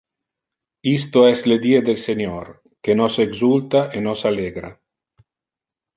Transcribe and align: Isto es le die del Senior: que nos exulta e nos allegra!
Isto 0.99 1.19
es 1.33 1.43
le 1.51 1.57
die 1.65 1.81
del 1.89 1.99
Senior: 2.05 2.49
que 2.87 2.95
nos 3.03 3.19
exulta 3.27 3.83
e 4.01 4.05
nos 4.09 4.27
allegra! 4.31 4.71